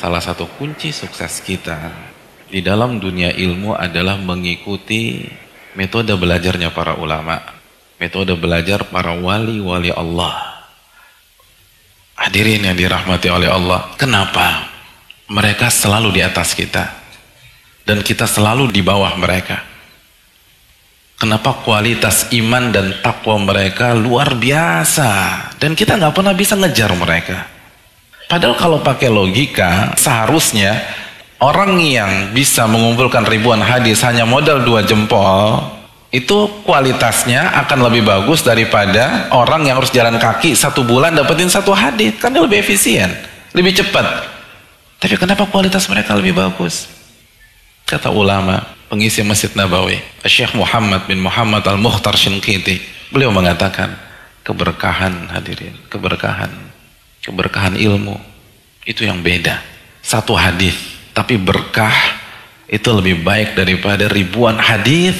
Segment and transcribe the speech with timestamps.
[0.00, 1.92] salah satu kunci sukses kita
[2.48, 5.28] di dalam dunia ilmu adalah mengikuti
[5.76, 7.36] metode belajarnya para ulama,
[8.00, 10.64] metode belajar para wali-wali Allah.
[12.16, 14.72] Hadirin yang dirahmati oleh Allah, kenapa
[15.28, 16.96] mereka selalu di atas kita
[17.84, 19.68] dan kita selalu di bawah mereka?
[21.20, 25.12] Kenapa kualitas iman dan takwa mereka luar biasa
[25.60, 27.59] dan kita nggak pernah bisa ngejar mereka?
[28.30, 30.78] Padahal kalau pakai logika, seharusnya
[31.42, 35.66] orang yang bisa mengumpulkan ribuan hadis hanya modal dua jempol,
[36.14, 41.74] itu kualitasnya akan lebih bagus daripada orang yang harus jalan kaki satu bulan dapetin satu
[41.74, 42.22] hadis.
[42.22, 43.10] Kan lebih efisien,
[43.50, 44.06] lebih cepat.
[45.02, 46.86] Tapi kenapa kualitas mereka lebih bagus?
[47.82, 52.78] Kata ulama, pengisi Masjid Nabawi, Syekh Muhammad bin Muhammad Al-Muhtar Shinkiti,
[53.10, 53.90] beliau mengatakan,
[54.46, 56.70] keberkahan hadirin, keberkahan
[57.24, 58.16] keberkahan ilmu
[58.88, 59.60] itu yang beda.
[60.00, 60.76] Satu hadis
[61.12, 61.92] tapi berkah
[62.70, 65.16] itu lebih baik daripada ribuan hadis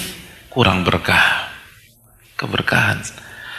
[0.48, 1.50] kurang berkah.
[2.38, 3.04] Keberkahan.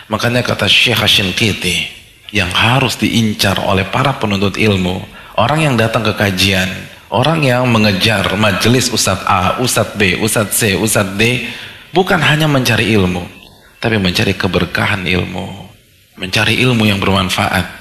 [0.10, 1.06] Makanya kata Syekh
[1.38, 1.88] Kiti
[2.34, 5.04] yang harus diincar oleh para penuntut ilmu
[5.36, 6.68] orang yang datang ke kajian
[7.12, 11.46] orang yang mengejar majelis Ustadz A, Ustadz B, Ustadz C, Ustadz D
[11.92, 13.42] bukan hanya mencari ilmu
[13.82, 15.74] tapi mencari keberkahan ilmu.
[16.22, 17.81] Mencari ilmu yang bermanfaat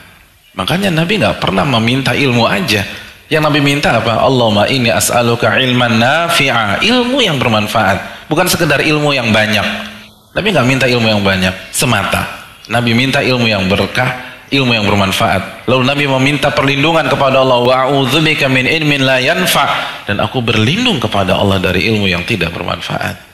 [0.59, 2.83] Makanya Nabi nggak pernah meminta ilmu aja.
[3.31, 4.27] Yang Nabi minta apa?
[4.27, 6.83] Allahumma ini as'aluka ilman nafi'a.
[6.83, 8.27] Ilmu yang bermanfaat.
[8.27, 9.63] Bukan sekedar ilmu yang banyak.
[10.35, 11.55] Nabi nggak minta ilmu yang banyak.
[11.71, 12.27] Semata.
[12.67, 14.43] Nabi minta ilmu yang berkah.
[14.51, 15.71] Ilmu yang bermanfaat.
[15.71, 17.63] Lalu Nabi meminta perlindungan kepada Allah.
[17.63, 19.71] Wa'udzubika min ilmin la yanfa.
[20.11, 23.30] Dan aku berlindung kepada Allah dari ilmu yang tidak bermanfaat.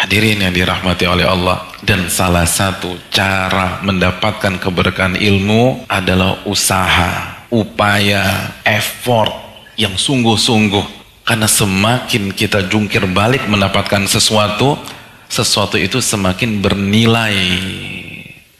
[0.00, 8.48] Hadirin yang dirahmati oleh Allah dan salah satu cara mendapatkan keberkahan ilmu adalah usaha, upaya,
[8.64, 9.28] effort
[9.76, 11.04] yang sungguh-sungguh.
[11.28, 14.80] Karena semakin kita jungkir balik mendapatkan sesuatu,
[15.28, 17.36] sesuatu itu semakin bernilai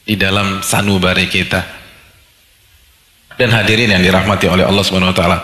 [0.04, 1.64] di dalam sanubari kita.
[3.40, 5.38] Dan hadirin yang dirahmati oleh Allah Subhanahu wa taala,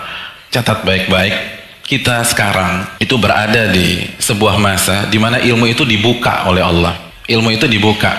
[0.52, 1.55] catat baik-baik
[1.86, 6.98] kita sekarang itu berada di sebuah masa di mana ilmu itu dibuka oleh Allah.
[7.30, 8.10] Ilmu itu dibuka.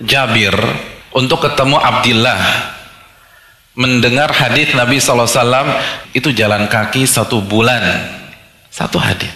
[0.00, 0.56] Jabir
[1.12, 2.40] untuk ketemu Abdillah
[3.76, 5.76] mendengar hadis Nabi SAW
[6.16, 7.84] itu jalan kaki satu bulan
[8.72, 9.28] satu hadis.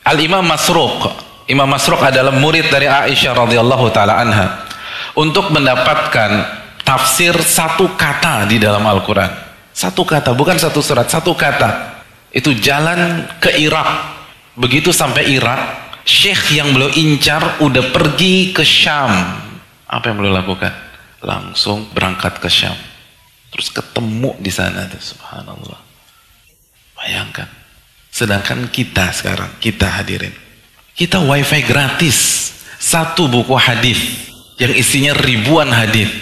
[0.00, 1.12] Al Imam Masruq
[1.44, 4.64] Imam Masruq adalah murid dari Aisyah radhiyallahu taala anha
[5.12, 9.28] untuk mendapatkan tafsir satu kata di dalam Al-Quran
[9.76, 11.93] satu kata bukan satu surat satu kata
[12.34, 14.12] itu jalan ke Irak.
[14.58, 19.08] Begitu sampai Irak Syekh yang beliau incar udah pergi ke Syam.
[19.88, 20.70] Apa yang beliau lakukan?
[21.24, 22.76] Langsung berangkat ke Syam.
[23.48, 25.80] Terus ketemu di sana tuh subhanallah.
[27.00, 27.48] Bayangkan.
[28.12, 30.36] Sedangkan kita sekarang kita hadirin.
[30.92, 32.52] Kita wifi gratis.
[32.76, 34.28] Satu buku hadis
[34.60, 36.12] yang isinya ribuan hadis.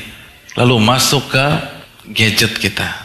[0.54, 1.46] Lalu masuk ke
[2.14, 3.01] gadget kita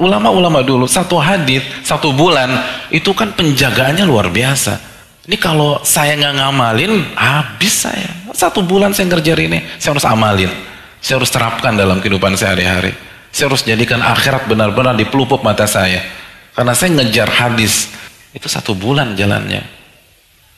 [0.00, 2.48] Ulama-ulama dulu satu hadis satu bulan
[2.88, 4.80] itu kan penjagaannya luar biasa.
[5.28, 8.08] Ini kalau saya nggak ngamalin habis saya.
[8.32, 10.48] Satu bulan saya ngerjain ini, saya harus amalin.
[11.04, 12.96] Saya harus terapkan dalam kehidupan sehari-hari.
[13.28, 16.00] Saya harus jadikan akhirat benar-benar di pelupuk mata saya.
[16.56, 17.92] Karena saya ngejar hadis
[18.32, 19.60] itu satu bulan jalannya.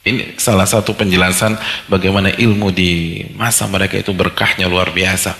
[0.03, 5.35] Ini salah satu penjelasan bagaimana ilmu di masa mereka itu berkahnya luar biasa.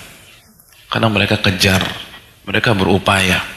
[0.91, 1.83] Karena mereka kejar,
[2.47, 3.52] mereka berupaya.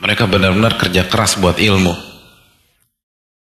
[0.00, 2.09] Mereka benar-benar kerja keras buat ilmu.